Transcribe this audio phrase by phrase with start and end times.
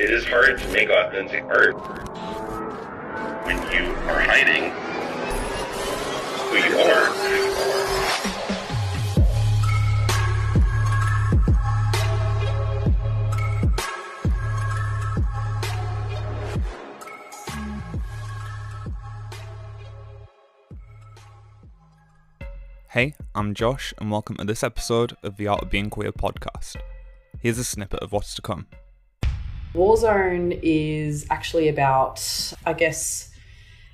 [0.00, 1.74] It is hard to make authentic art
[3.44, 4.72] when you are hiding
[6.48, 7.12] who you are.
[22.88, 26.76] Hey, I'm Josh, and welcome to this episode of the Art of Being Queer podcast.
[27.38, 28.66] Here's a snippet of what's to come.
[29.74, 32.20] Warzone is actually about,
[32.66, 33.30] I guess,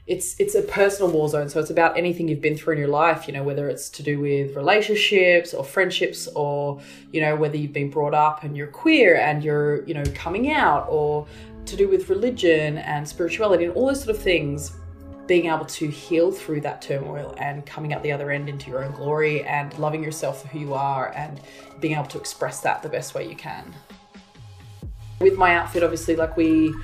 [0.07, 1.49] it's it's a personal war zone.
[1.49, 3.27] So it's about anything you've been through in your life.
[3.27, 6.81] You know, whether it's to do with relationships or friendships, or
[7.13, 10.51] you know whether you've been brought up and you're queer and you're you know coming
[10.51, 11.27] out, or
[11.67, 14.73] to do with religion and spirituality and all those sort of things.
[15.27, 18.85] Being able to heal through that turmoil and coming out the other end into your
[18.85, 21.41] own glory and loving yourself for who you are and
[21.81, 23.75] being able to express that the best way you can
[25.21, 26.75] with my outfit obviously like we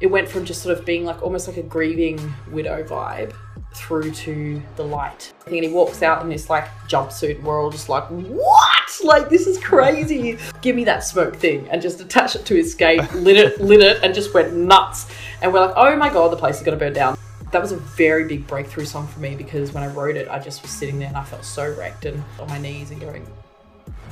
[0.00, 2.18] it went from just sort of being like almost like a grieving
[2.50, 3.34] widow vibe
[3.72, 5.32] through to the light.
[5.46, 9.00] I think he walks out in this like jumpsuit and we're all just like what?
[9.04, 10.38] Like this is crazy.
[10.62, 13.80] Give me that smoke thing and just attach it to his skate lit it lit
[13.80, 15.06] it and just went nuts.
[15.42, 17.16] And we're like oh my god the place is going to burn down.
[17.52, 20.38] That was a very big breakthrough song for me because when I wrote it, I
[20.38, 23.26] just was sitting there and I felt so wrecked and on my knees and going,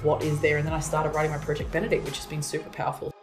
[0.02, 0.58] what is there?
[0.58, 3.14] And then I started writing my project Benedict, which has been super powerful.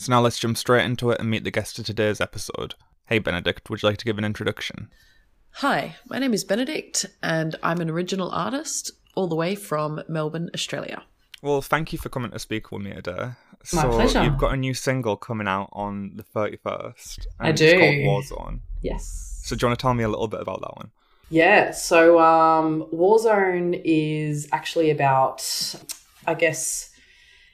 [0.00, 2.76] So now let's jump straight into it and meet the guest of today's episode.
[3.06, 4.90] Hey Benedict, would you like to give an introduction?
[5.54, 10.50] Hi, my name is Benedict, and I'm an original artist all the way from Melbourne,
[10.54, 11.02] Australia.
[11.42, 13.30] Well, thank you for coming to speak with me today.
[13.72, 14.22] My so pleasure.
[14.22, 17.26] you've got a new single coming out on the 31st.
[17.40, 17.64] I do.
[17.64, 18.60] It's called Warzone.
[18.82, 19.40] Yes.
[19.42, 20.92] So do you want to tell me a little bit about that one?
[21.28, 25.42] Yeah, so um, Warzone is actually about,
[26.24, 26.87] I guess,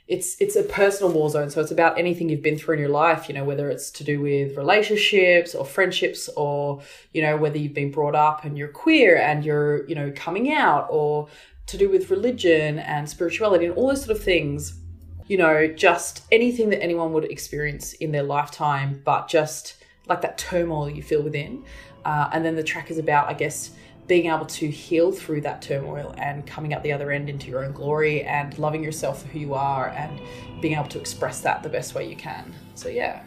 [0.07, 1.51] it's it's a personal war zone.
[1.51, 3.29] So it's about anything you've been through in your life.
[3.29, 6.83] You know, whether it's to do with relationships or friendships, or
[7.13, 10.53] you know whether you've been brought up and you're queer and you're you know coming
[10.53, 11.29] out, or
[11.67, 14.79] to do with religion and spirituality and all those sort of things.
[15.27, 20.37] You know, just anything that anyone would experience in their lifetime, but just like that
[20.37, 21.65] turmoil you feel within.
[22.05, 23.71] Uh, and then the track is about, I guess,
[24.07, 27.65] being able to heal through that turmoil and coming out the other end into your
[27.65, 30.21] own glory and loving yourself for who you are and
[30.61, 32.53] being able to express that the best way you can.
[32.75, 33.23] So, yeah.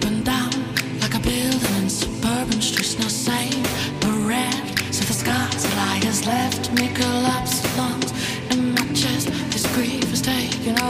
[0.00, 0.50] Burned down
[1.00, 4.54] like a building in suburban streets, but red.
[4.92, 6.88] So the scars liars left me
[8.50, 9.28] in my chest.
[9.50, 10.89] This grief has over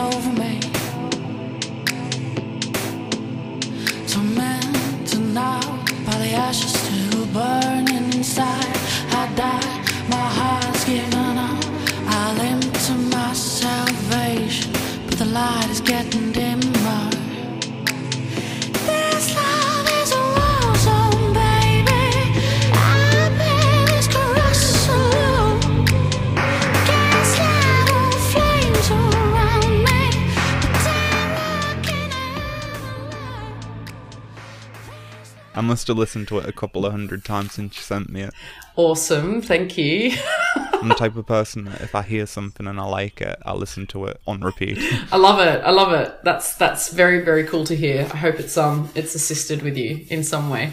[35.60, 38.22] I must have listened to it a couple of hundred times since you sent me
[38.22, 38.32] it.
[38.76, 39.42] Awesome.
[39.42, 40.16] Thank you.
[40.56, 43.52] I'm the type of person that if I hear something and I like it, I
[43.52, 44.78] listen to it on repeat.
[45.12, 45.62] I love it.
[45.62, 46.18] I love it.
[46.24, 48.08] That's that's very very cool to hear.
[48.10, 50.72] I hope it's um it's assisted with you in some way.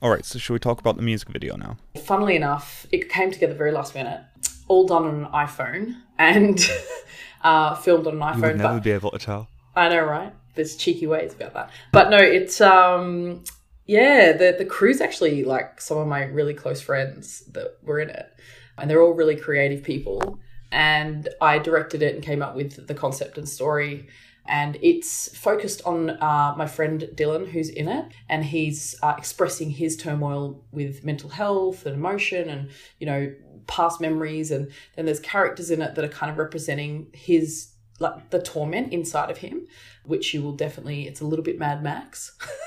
[0.00, 1.76] All right, so should we talk about the music video now?
[2.04, 4.20] Funnily enough, it came together very last minute,
[4.68, 6.64] all done on an iPhone and
[7.42, 8.36] uh, filmed on an iPhone.
[8.36, 9.48] You would never But be able to tell.
[9.74, 10.32] I know, right?
[10.54, 11.70] There's cheeky ways about that.
[11.90, 13.42] But no, it's um
[13.86, 18.10] yeah, the the crew's actually like some of my really close friends that were in
[18.10, 18.32] it.
[18.78, 20.40] And they're all really creative people.
[20.72, 24.08] And I directed it and came up with the concept and story.
[24.46, 29.70] And it's focused on uh, my friend Dylan, who's in it, and he's uh, expressing
[29.70, 33.32] his turmoil with mental health and emotion and, you know,
[33.66, 34.50] past memories.
[34.50, 37.70] And then there's characters in it that are kind of representing his
[38.00, 39.66] like the torment inside of him,
[40.04, 41.06] which you will definitely.
[41.06, 42.36] It's a little bit Mad Max,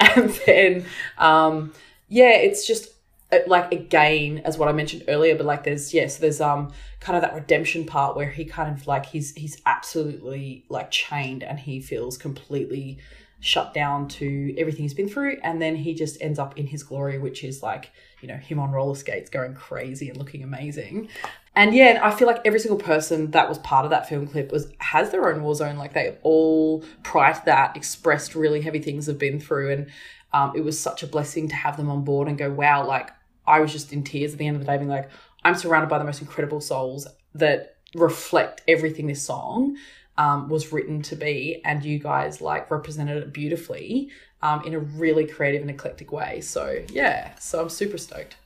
[0.16, 0.84] and then
[1.18, 1.72] um,
[2.08, 2.90] yeah, it's just
[3.32, 7.16] uh, like again as what I mentioned earlier, but like there's yes, there's um kind
[7.16, 11.58] of that redemption part where he kind of like he's he's absolutely like chained and
[11.58, 12.98] he feels completely
[13.40, 16.82] shut down to everything he's been through and then he just ends up in his
[16.82, 21.08] glory which is like you know him on roller skates going crazy and looking amazing.
[21.54, 24.50] And yeah i feel like every single person that was part of that film clip
[24.50, 25.76] was has their own war zone.
[25.76, 29.90] Like they all prior to that expressed really heavy things they've been through and
[30.32, 33.10] um, it was such a blessing to have them on board and go wow like
[33.48, 35.08] I was just in tears at the end of the day, being like,
[35.42, 39.76] I'm surrounded by the most incredible souls that reflect everything this song
[40.18, 44.10] um, was written to be, and you guys like represented it beautifully
[44.42, 46.42] um, in a really creative and eclectic way.
[46.42, 48.36] So yeah, so I'm super stoked.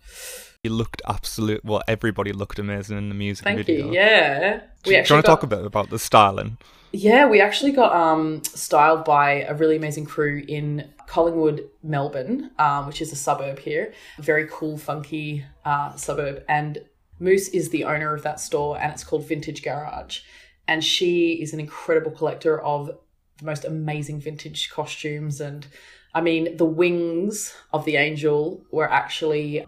[0.62, 1.64] You looked absolute.
[1.64, 3.86] Well, everybody looked amazing in the music Thank video.
[3.86, 3.94] you.
[3.94, 6.58] Yeah, Do you want to talk a bit about the styling?
[6.92, 12.86] Yeah, we actually got um, styled by a really amazing crew in Collingwood, Melbourne, um,
[12.86, 13.92] which is a suburb here.
[14.18, 16.44] A very cool, funky uh, suburb.
[16.48, 16.84] And
[17.18, 20.20] Moose is the owner of that store, and it's called Vintage Garage.
[20.68, 22.90] And she is an incredible collector of
[23.38, 25.40] the most amazing vintage costumes.
[25.40, 25.66] And
[26.14, 29.66] I mean, the wings of the angel were actually.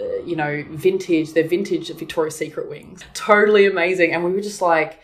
[0.00, 3.02] Uh, you know, vintage, they're vintage Victoria's Secret wings.
[3.14, 4.14] Totally amazing.
[4.14, 5.00] And we were just like,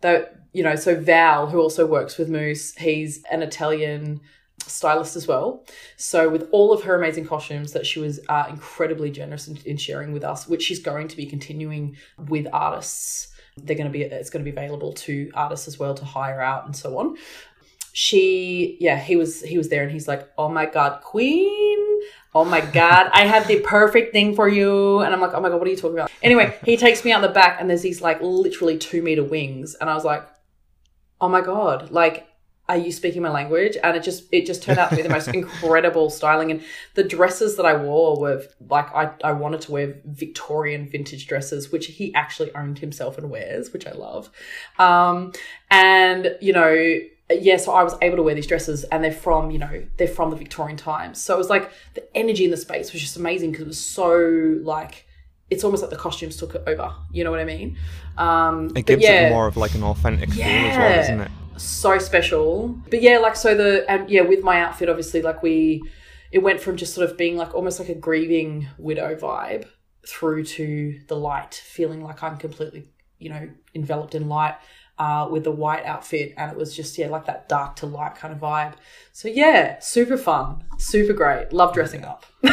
[0.00, 4.20] that you know so val who also works with moose he's an italian
[4.66, 5.64] stylist as well
[5.96, 9.76] so with all of her amazing costumes that she was uh, incredibly generous in, in
[9.76, 11.96] sharing with us which she's going to be continuing
[12.28, 13.28] with artists
[13.64, 16.40] they're going to be it's going to be available to artists as well to hire
[16.40, 17.16] out and so on.
[17.92, 21.78] She yeah he was he was there and he's like oh my god queen.
[22.34, 25.00] Oh my god i have the perfect thing for you.
[25.00, 26.10] And i'm like oh my god what are you talking about?
[26.22, 29.74] Anyway he takes me out the back and there's these like literally two meter wings.
[29.74, 30.26] And i was like
[31.20, 32.28] oh my god like
[32.68, 35.08] are you speaking my language and it just it just turned out to be the
[35.08, 36.62] most incredible styling and
[36.94, 41.72] the dresses that i wore were like i, I wanted to wear victorian vintage dresses
[41.72, 44.30] which he actually owned himself and wears which i love
[44.78, 45.32] um
[45.70, 46.98] and you know
[47.30, 50.08] yeah, so I was able to wear these dresses and they're from, you know, they're
[50.08, 51.20] from the Victorian times.
[51.20, 53.78] So it was like the energy in the space was just amazing because it was
[53.78, 55.04] so like
[55.50, 56.90] it's almost like the costumes took it over.
[57.12, 57.76] You know what I mean?
[58.16, 60.96] Um It gives yeah, it more of like an authentic feel as well, Yeah.
[60.96, 61.30] doesn't it?
[61.58, 62.68] So special.
[62.90, 65.82] But yeah, like so the and yeah, with my outfit obviously like we
[66.30, 69.66] it went from just sort of being like almost like a grieving widow vibe
[70.06, 72.88] through to the light, feeling like I'm completely,
[73.18, 74.56] you know, enveloped in light
[74.98, 76.34] uh, with the white outfit.
[76.36, 78.74] And it was just, yeah, like that dark to light kind of vibe.
[79.12, 81.52] So yeah, super fun, super great.
[81.52, 82.26] Love dressing up.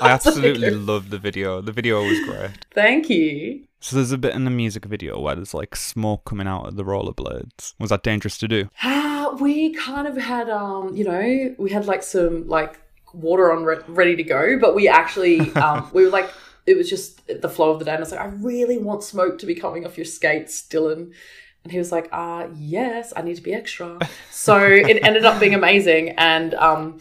[0.00, 1.60] I absolutely love the video.
[1.60, 2.50] The video was great.
[2.72, 3.64] Thank you.
[3.80, 6.76] So there's a bit in the music video where there's like smoke coming out of
[6.76, 7.74] the rollerblades.
[7.78, 8.68] Was that dangerous to do?
[8.82, 12.80] Ah, we kind of had, um, you know, we had like some like
[13.12, 16.30] water on re- ready to go, but we actually, um, we were like,
[16.68, 17.92] it was just the flow of the day.
[17.92, 21.12] And I was like, I really want smoke to be coming off your skates, Dylan.
[21.64, 23.98] And he was like, uh, yes, I need to be extra.
[24.30, 26.10] So it ended up being amazing.
[26.10, 27.00] And, um,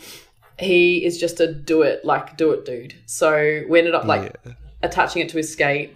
[0.59, 2.95] he is just a do it, like do it dude.
[3.05, 4.53] So we ended up like Yeah.
[4.81, 5.95] attaching it to his skate.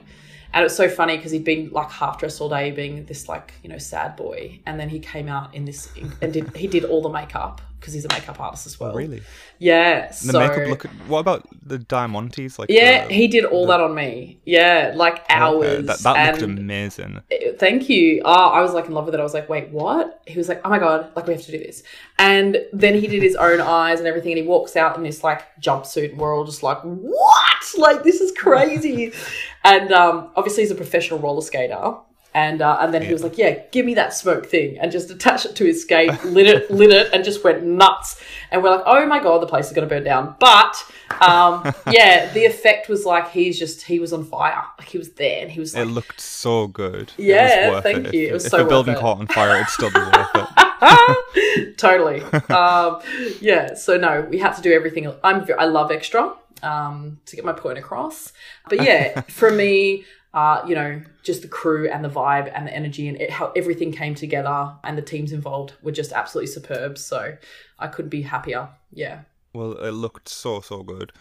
[0.54, 3.28] And it was so funny because he'd been like half dressed all day, being this
[3.30, 5.90] like you know sad boy, and then he came out in this
[6.22, 8.94] and did he did all the makeup because he's a makeup artist as well.
[8.94, 9.22] Really?
[9.58, 10.08] Yeah.
[10.08, 10.84] The so makeup look.
[11.08, 12.60] What about the diamantes?
[12.60, 14.40] Like yeah, the- he did all that on me.
[14.46, 15.66] Yeah, like hours.
[15.66, 17.22] Okay, That, that looked and- amazing.
[17.58, 18.22] Thank you.
[18.24, 19.20] Oh, I was like in love with it.
[19.20, 20.22] I was like, wait, what?
[20.28, 21.84] He was like, oh my God, like we have to do this.
[22.20, 24.32] And then he did his own eyes and everything.
[24.34, 26.12] And he walks out in this like jumpsuit.
[26.12, 27.48] And we're all just like, what?
[27.78, 29.12] Like, this is crazy.
[29.64, 31.96] and um, obviously, he's a professional roller skater.
[32.34, 34.78] And uh, and then he was like, yeah, give me that smoke thing.
[34.80, 38.22] And just attached it to his skate, lit it, lit it, and just went nuts.
[38.52, 40.36] And we're like, oh my God, the place is going to burn down.
[40.40, 40.78] But
[41.20, 44.64] um, yeah, the effect was like, he's just, he was on fire.
[44.80, 47.12] Like, he was there and he was like, It looked so good.
[47.18, 48.14] Yeah, it was worth thank it.
[48.14, 48.24] you.
[48.24, 50.30] If, It was if so the worth building caught on fire, it'd still be worth
[50.36, 50.48] it.
[51.78, 52.22] totally.
[52.50, 53.02] Um,
[53.42, 53.74] yeah.
[53.74, 55.12] So no, we had to do everything.
[55.24, 56.34] I'm I love extra
[56.64, 58.32] um, to get my point across.
[58.70, 62.74] But yeah, for me, uh, you know, just the crew and the vibe and the
[62.74, 66.98] energy and it, how everything came together and the teams involved were just absolutely superb.
[66.98, 67.36] So
[67.80, 68.70] I couldn't be happier.
[68.94, 69.22] Yeah.
[69.54, 71.12] Well, it looked so so good.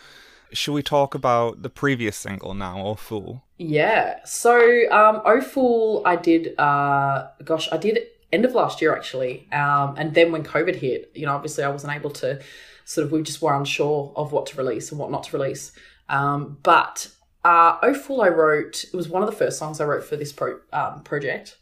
[0.52, 3.42] Should we talk about the previous single now, or Fool?
[3.58, 4.24] Yeah.
[4.24, 4.56] So
[4.92, 7.98] um Oh Fool I did uh gosh, I did
[8.32, 9.48] end of last year actually.
[9.52, 12.40] Um and then when COVID hit, you know, obviously I wasn't able to
[12.84, 15.72] sort of we just were unsure of what to release and what not to release.
[16.08, 17.08] Um but
[17.44, 20.16] uh Oh Fool I wrote it was one of the first songs I wrote for
[20.16, 21.56] this pro- um, project.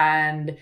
[0.00, 0.56] And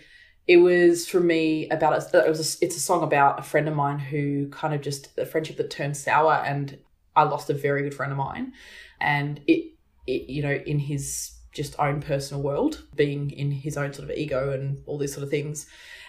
[0.46, 3.68] it was for me about a, it was a, it's a song about a friend
[3.68, 6.78] of mine who kind of just a friendship that turned sour and
[7.16, 8.52] I lost a very good friend of mine.
[9.00, 9.72] And it,
[10.06, 14.16] it you know in his just own personal world being in his own sort of
[14.16, 15.66] ego and all these sort of things.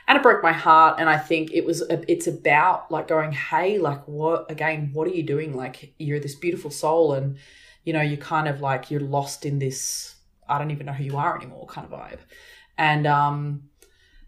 [0.08, 1.00] And it broke my heart.
[1.00, 5.12] And i think it was it's about like going hey like what again what are
[5.12, 5.56] you doing?
[5.56, 7.38] Like you're this beautiful soul and
[7.88, 10.16] you know you're kind of like you're lost in this
[10.48, 12.20] i don't even know who you are anymore kind of vibe
[12.78, 13.64] and um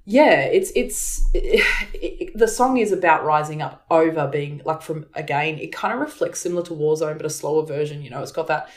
[0.09, 1.63] yeah, it's it's it,
[1.93, 5.59] it, the song is about rising up over being like from again.
[5.59, 8.01] It kind of reflects similar to Warzone, but a slower version.
[8.01, 8.69] You know, it's got that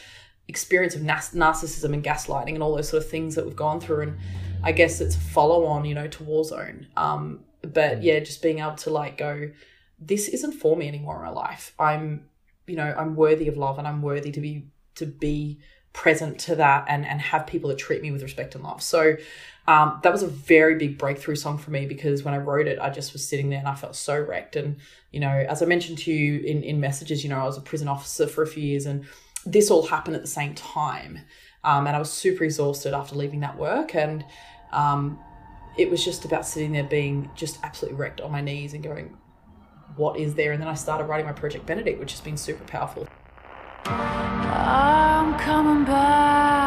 [0.46, 3.80] experience of nas- narcissism and gaslighting and all those sort of things that we've gone
[3.80, 4.02] through.
[4.02, 4.18] And
[4.62, 6.86] I guess it's a follow on, you know, to Warzone.
[6.98, 9.50] Um, but yeah, just being able to like go,
[9.98, 11.72] this isn't for me anymore in my life.
[11.78, 12.26] I'm,
[12.66, 14.66] you know, I'm worthy of love and I'm worthy to be
[14.96, 15.58] to be
[15.92, 18.82] present to that and and have people that treat me with respect and love.
[18.82, 19.16] So
[19.68, 22.78] um, that was a very big breakthrough song for me because when I wrote it,
[22.80, 24.56] I just was sitting there and I felt so wrecked.
[24.56, 24.76] And
[25.10, 27.62] you know, as I mentioned to you in in messages, you know, I was a
[27.62, 29.04] prison officer for a few years, and
[29.46, 31.20] this all happened at the same time.
[31.64, 34.24] Um, and I was super exhausted after leaving that work, and
[34.72, 35.20] um,
[35.76, 39.16] it was just about sitting there being just absolutely wrecked on my knees and going,
[39.96, 42.64] "What is there?" And then I started writing my project Benedict, which has been super
[42.64, 43.06] powerful.
[43.84, 46.61] I'm coming back.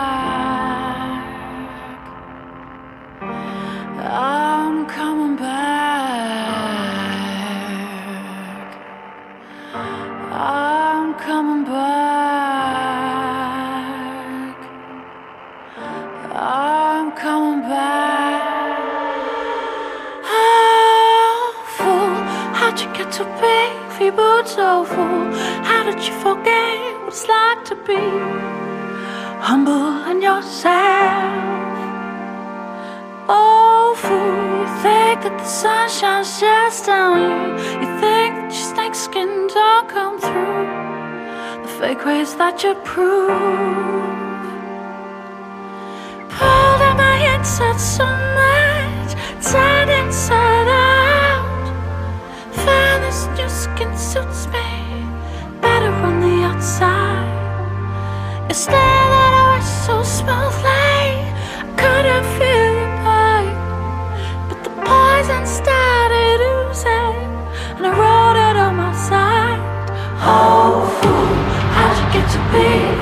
[27.85, 27.93] Be
[29.47, 30.73] humble in yourself?
[33.29, 37.29] Oh, fool, you think that the sun shines just on you.
[37.81, 40.65] You think that your snake skin don't come through
[41.61, 43.29] the fake ways that you prove.
[46.35, 48.05] Pulled at my inside so
[48.39, 49.11] much,
[49.45, 51.65] turned inside out.
[52.63, 54.64] Find this new skin suits me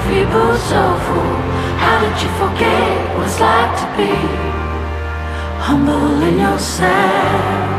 [0.07, 1.37] feeble, so fool?
[1.83, 4.13] How did you forget what it's like to be
[5.63, 7.71] humble in yourself?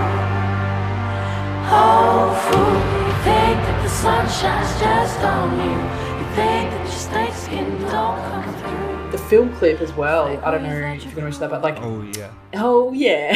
[1.77, 2.75] Oh, fool,
[3.07, 5.75] you think that the sun shines just on you.
[6.19, 9.11] You think that your snake skin don't come through.
[9.13, 10.27] The film clip as well.
[10.45, 12.31] I don't know if you're going to mention that, but like, Oh yeah.
[12.55, 13.33] oh yeah.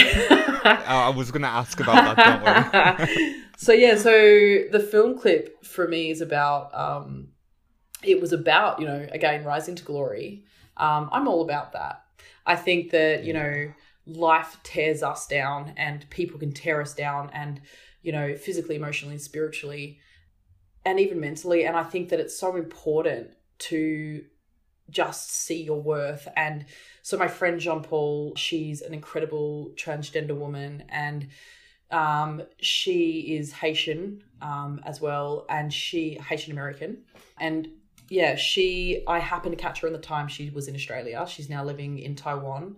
[0.64, 3.06] I I was gonna ask about that.
[3.06, 3.34] Don't worry.
[3.56, 7.28] so yeah, so the film clip for me is about um
[8.02, 10.44] it was about, you know, again rising to glory.
[10.76, 12.04] Um I'm all about that.
[12.46, 13.72] I think that, you know,
[14.06, 17.60] life tears us down and people can tear us down and,
[18.02, 20.00] you know, physically, emotionally, and spiritually
[20.84, 24.24] and even mentally and I think that it's so important to
[24.88, 26.64] just see your worth and
[27.02, 31.28] so my friend Jean Paul, she's an incredible transgender woman and
[31.90, 36.98] um, she is Haitian um, as well, and she Haitian American,
[37.40, 37.68] and
[38.08, 41.24] yeah, she I happened to catch her in the time she was in Australia.
[41.28, 42.76] She's now living in Taiwan,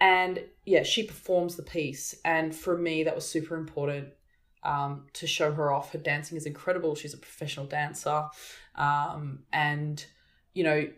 [0.00, 4.08] and yeah, she performs the piece, and for me that was super important
[4.62, 5.92] um, to show her off.
[5.92, 6.94] Her dancing is incredible.
[6.94, 8.24] She's a professional dancer,
[8.74, 10.04] um, and
[10.54, 10.88] you know,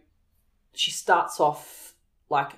[0.74, 1.94] she starts off
[2.30, 2.52] like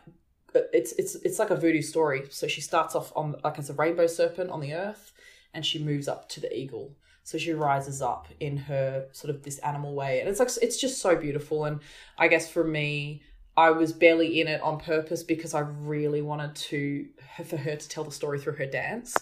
[0.55, 2.25] it's it's it's like a voodoo story.
[2.31, 5.12] So she starts off on like as a rainbow serpent on the earth,
[5.52, 6.97] and she moves up to the eagle.
[7.26, 10.80] So she rises up in her sort of this animal way, and it's like it's
[10.80, 11.64] just so beautiful.
[11.64, 11.80] And
[12.16, 13.21] I guess for me,
[13.56, 17.09] I was barely in it on purpose because I really wanted to
[17.45, 19.16] for her to tell the story through her dance,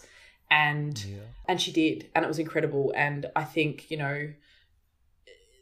[0.51, 1.03] and
[1.49, 2.93] and she did, and it was incredible.
[2.95, 4.29] And I think you know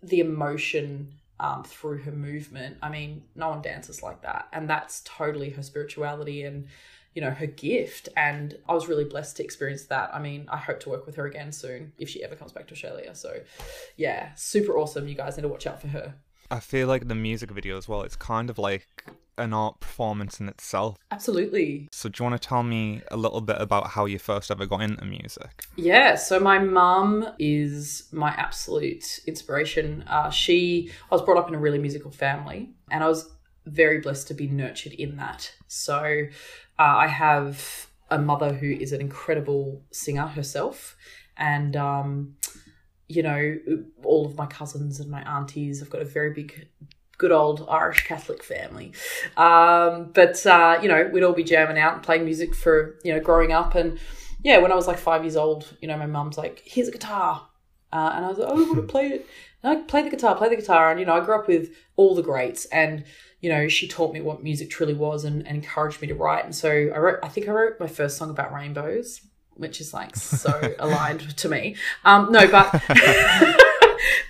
[0.03, 2.79] the emotion um, through her movement.
[2.83, 4.49] I mean, no one dances like that.
[4.53, 6.67] And that's totally her spirituality and,
[7.15, 8.09] you know, her gift.
[8.17, 10.15] And I was really blessed to experience that.
[10.15, 12.67] I mean, I hope to work with her again soon if she ever comes back
[12.69, 13.15] to Australia.
[13.15, 13.41] So,
[13.97, 15.09] yeah, super awesome.
[15.09, 16.15] You guys need to watch out for her.
[16.51, 18.03] I feel like the music video as well.
[18.03, 18.87] It's kind of like
[19.39, 20.99] an art performance in itself.
[21.11, 21.89] Absolutely.
[21.93, 24.67] So do you want to tell me a little bit about how you first ever
[24.67, 25.65] got into music?
[25.77, 30.05] Yeah, so my mum is my absolute inspiration.
[30.07, 33.31] Uh, she, I was brought up in a really musical family, and I was
[33.65, 35.53] very blessed to be nurtured in that.
[35.69, 36.25] So
[36.79, 40.97] uh, I have a mother who is an incredible singer herself,
[41.37, 42.37] and um,
[43.09, 43.59] you know,
[44.05, 45.83] all of my cousins and my aunties.
[45.83, 46.69] I've got a very big
[47.19, 48.93] good old Irish Catholic family.
[49.37, 53.13] Um, but, uh, you know, we'd all be jamming out and playing music for, you
[53.13, 53.77] know, growing up.
[53.77, 53.99] And
[54.43, 56.91] yeah, when I was like five years old, you know, my mum's like, here's a
[56.91, 57.47] guitar.
[57.93, 59.27] Uh, and I was like, oh, I want to play it.
[59.63, 60.91] And I play the guitar, play the guitar.
[60.91, 62.65] And, you know, I grew up with all the greats.
[62.67, 63.05] And,
[63.41, 66.45] you know, she taught me what music truly was and, and encouraged me to write.
[66.45, 69.21] And so I wrote, I think I wrote my first song about rainbows,
[69.55, 71.77] which is like so aligned to me.
[72.05, 72.83] Um, no, but.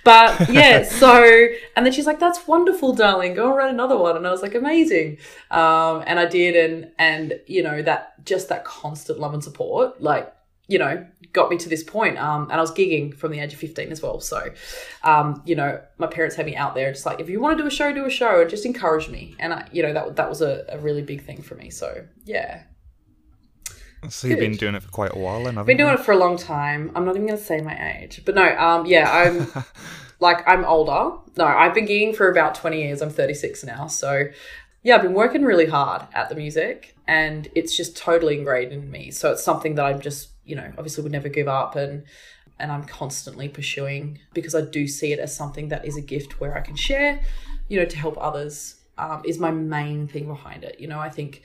[0.03, 3.33] but yeah, so and then she's like, "That's wonderful, darling.
[3.33, 5.17] Go and write another one." And I was like, "Amazing,"
[5.49, 10.01] um, and I did, and and you know that just that constant love and support,
[10.01, 10.33] like
[10.67, 12.17] you know, got me to this point.
[12.17, 14.19] Um, and I was gigging from the age of 15 as well.
[14.19, 14.49] So,
[15.03, 17.63] um, you know, my parents had me out there just like, if you want to
[17.63, 19.35] do a show, do a show and just encourage me.
[19.39, 21.69] And I, you know, that, that was a, a really big thing for me.
[21.69, 22.63] So yeah,
[24.09, 25.57] So you've been doing it for quite a while, then.
[25.57, 26.91] I've been doing it for a long time.
[26.95, 29.47] I'm not even going to say my age, but no, um, yeah, I'm
[30.19, 31.17] like, I'm older.
[31.37, 33.01] No, I've been gigging for about 20 years.
[33.01, 33.87] I'm 36 now.
[33.87, 34.25] So
[34.83, 38.91] yeah, I've been working really hard at the music and it's just totally ingrained in
[38.91, 39.11] me.
[39.11, 42.03] So it's something that I'm just, you know, obviously would never give up and
[42.59, 46.39] and I'm constantly pursuing because I do see it as something that is a gift
[46.39, 47.19] where I can share,
[47.67, 50.79] you know, to help others um, is my main thing behind it.
[50.79, 51.41] You know, I think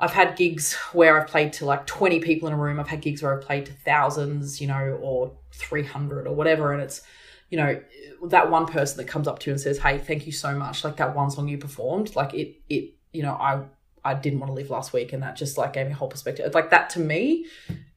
[0.00, 2.80] I've had gigs where I've played to like 20 people in a room.
[2.80, 6.72] I've had gigs where I've played to thousands, you know, or 300 or whatever.
[6.72, 7.02] And it's,
[7.50, 7.80] you know,
[8.28, 10.82] that one person that comes up to you and says, Hey, thank you so much.
[10.82, 13.62] Like that one song you performed, like it, it, you know, I,
[14.04, 15.12] I didn't want to leave last week.
[15.12, 16.52] And that just like gave me a whole perspective.
[16.54, 17.46] Like that to me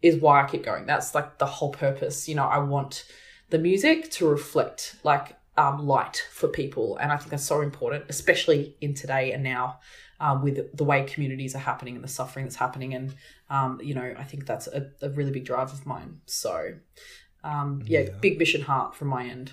[0.06, 0.86] is why I keep going.
[0.86, 2.30] That's like the whole purpose.
[2.30, 3.06] You know, I want
[3.50, 6.98] the music to reflect like um, light for people.
[6.98, 9.80] And I think that's so important, especially in today and now
[10.20, 12.94] um, with the way communities are happening and the suffering that's happening.
[12.94, 13.14] And,
[13.50, 16.22] um, you know, I think that's a, a really big drive of mine.
[16.26, 16.76] So,
[17.44, 18.10] um, yeah, Yeah.
[18.22, 19.52] big mission heart from my end.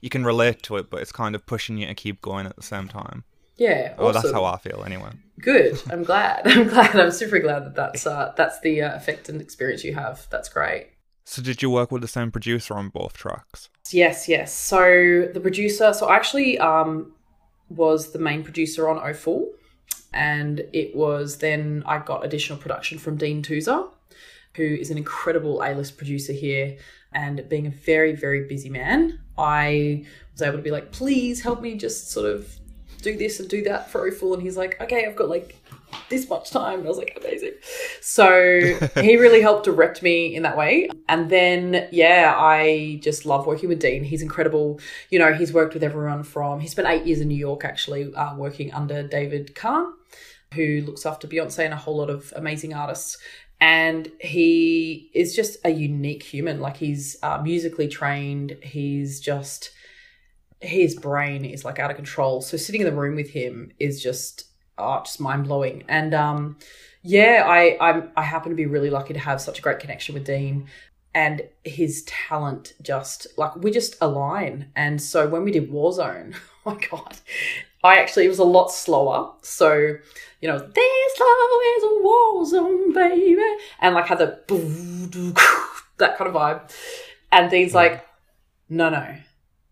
[0.00, 2.56] You can relate to it, but it's kind of pushing you to keep going at
[2.56, 3.24] the same time.
[3.56, 5.10] Yeah, Oh, that's how I feel anyway.
[5.40, 5.80] Good.
[5.90, 6.46] I'm glad.
[6.46, 6.96] I'm glad.
[6.96, 10.26] I'm super glad that that's uh, that's the uh, effect and experience you have.
[10.30, 10.88] That's great.
[11.24, 13.68] So did you work with the same producer on both tracks?
[13.92, 14.52] Yes, yes.
[14.52, 17.12] So the producer, so I actually um,
[17.68, 19.52] was the main producer on O Fool,
[20.12, 23.88] and it was then I got additional production from Dean Tuzer,
[24.56, 26.76] who is an incredible A-list producer here.
[27.14, 31.60] And being a very, very busy man, I was able to be like, please help
[31.60, 32.48] me just sort of
[33.02, 34.34] do this and do that for Fool.
[34.34, 35.56] And he's like, okay, I've got like
[36.08, 36.80] this much time.
[36.80, 37.52] And I was like, amazing.
[38.00, 40.88] So he really helped direct me in that way.
[41.08, 44.04] And then, yeah, I just love working with Dean.
[44.04, 44.80] He's incredible.
[45.10, 48.12] You know, he's worked with everyone from, he spent eight years in New York actually
[48.14, 49.92] uh, working under David Kahn,
[50.54, 53.18] who looks after Beyonce and a whole lot of amazing artists.
[53.60, 56.60] And he is just a unique human.
[56.60, 58.56] Like he's uh, musically trained.
[58.62, 59.70] He's just,
[60.62, 62.40] his brain is like out of control.
[62.40, 64.46] So sitting in the room with him is just
[64.78, 65.84] oh, just mind blowing.
[65.88, 66.58] And um,
[67.02, 70.14] yeah, I I'm, I happen to be really lucky to have such a great connection
[70.14, 70.68] with Dean,
[71.14, 74.70] and his talent just like we just align.
[74.76, 76.34] And so when we did Warzone,
[76.66, 77.16] oh my god,
[77.82, 79.32] I actually it was a lot slower.
[79.42, 79.96] So
[80.40, 83.42] you know, this love is a war zone, baby,
[83.80, 84.40] and like had the
[85.98, 86.70] that kind of vibe.
[87.30, 88.06] And Dean's like,
[88.68, 89.16] no, no,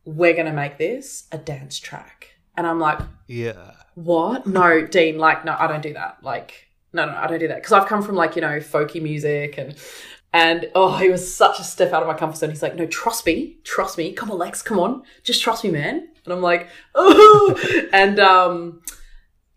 [0.04, 2.34] we're gonna make this a dance track.
[2.56, 3.72] And I'm like, Yeah.
[3.94, 4.46] what?
[4.46, 6.18] No, Dean, like, no, I don't do that.
[6.22, 7.56] Like, no, no, I don't do that.
[7.56, 9.74] Because I've come from like, you know, folky music and
[10.32, 12.50] and oh, he was such a step out of my comfort zone.
[12.50, 14.12] He's like, no, trust me, trust me.
[14.12, 15.02] Come on, Lex, come on.
[15.24, 16.08] Just trust me, man.
[16.24, 18.82] And I'm like, oh and um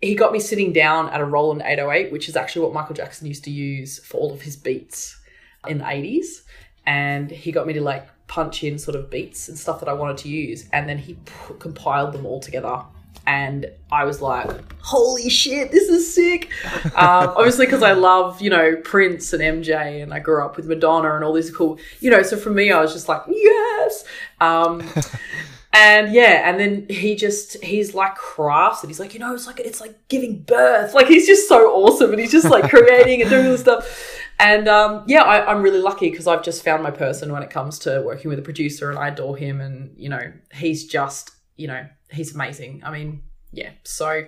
[0.02, 3.26] he got me sitting down at a Roland 808, which is actually what Michael Jackson
[3.26, 5.18] used to use for all of his beats
[5.66, 6.42] in the 80s.
[6.86, 9.94] And he got me to like punch in sort of beats and stuff that I
[9.94, 10.68] wanted to use.
[10.74, 12.82] And then he p- compiled them all together.
[13.28, 14.50] And I was like,
[14.82, 16.50] holy shit, this is sick.
[16.96, 20.66] um, obviously, because I love, you know, Prince and MJ, and I grew up with
[20.66, 24.04] Madonna and all these cool, you know, so for me, I was just like, yes.
[24.42, 24.82] Um,
[25.74, 29.46] and yeah, and then he just he's like crafts and he's like, you know, it's
[29.46, 30.96] like it's like giving birth.
[30.96, 34.23] Like he's just so awesome and he's just like creating and doing all this stuff.
[34.40, 37.50] And um, yeah, I, I'm really lucky because I've just found my person when it
[37.50, 41.32] comes to working with a producer and I adore him and you know, he's just,
[41.56, 42.82] you know, he's amazing.
[42.84, 43.72] I mean, yeah.
[43.84, 44.26] So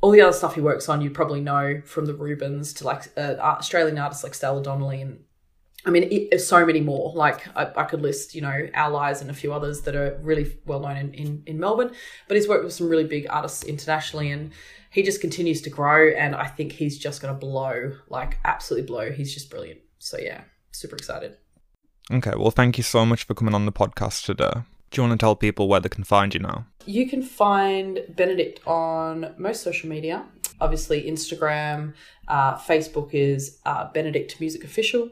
[0.00, 3.16] all the other stuff he works on, you probably know from the Rubens to like
[3.16, 5.20] uh, Australian artists like Stella Donnelly and
[5.84, 7.12] I mean, it, so many more.
[7.14, 10.56] Like I, I could list, you know, Allies and a few others that are really
[10.64, 11.90] well known in, in, in Melbourne.
[12.28, 14.52] But he's worked with some really big artists internationally, and
[14.92, 16.10] he just continues to grow.
[16.10, 19.10] And I think he's just going to blow, like absolutely blow.
[19.10, 19.80] He's just brilliant.
[19.98, 21.36] So yeah, super excited.
[22.10, 24.62] Okay, well, thank you so much for coming on the podcast today.
[24.90, 26.66] Do you want to tell people where they can find you now?
[26.84, 30.26] You can find Benedict on most social media.
[30.60, 31.94] obviously Instagram,
[32.28, 35.10] uh, Facebook is uh, Benedict Music Official.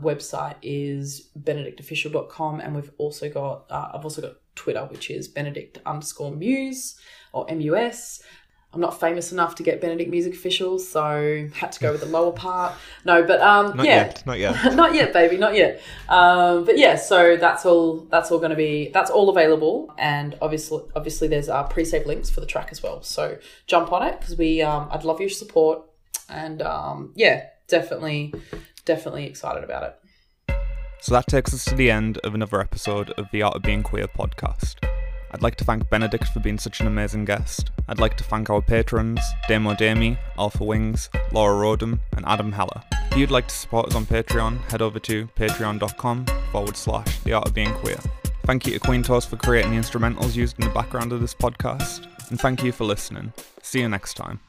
[0.00, 5.78] Website is benedictofficial.com, and we've also got uh, I've also got Twitter, which is Benedict
[5.84, 6.98] underscore Muse
[7.32, 8.22] or MUS.
[8.74, 12.06] I'm not famous enough to get Benedict Music Official, so had to go with the
[12.06, 12.74] lower part.
[13.02, 14.74] No, but um, Not yeah, yet, not yet.
[14.74, 15.80] not yet, baby, not yet.
[16.08, 18.00] Um, but yeah, so that's all.
[18.10, 18.90] That's all going to be.
[18.92, 23.02] That's all available, and obviously, obviously, there's our pre-save links for the track as well.
[23.02, 24.60] So jump on it because we.
[24.60, 25.80] Um, I'd love your support,
[26.28, 28.34] and um, yeah, definitely,
[28.84, 30.56] definitely excited about it.
[31.00, 33.82] So that takes us to the end of another episode of the Art of Being
[33.82, 34.76] Queer podcast.
[35.30, 37.70] I'd like to thank Benedict for being such an amazing guest.
[37.88, 42.82] I'd like to thank our patrons, Damo Dami, Alpha Wings, Laura Odom, and Adam Heller.
[43.10, 47.32] If you'd like to support us on Patreon, head over to patreon.com forward slash the
[47.32, 47.98] art of being queer.
[48.44, 51.34] Thank you to Queen Toast for creating the instrumentals used in the background of this
[51.34, 53.32] podcast, and thank you for listening.
[53.62, 54.47] See you next time.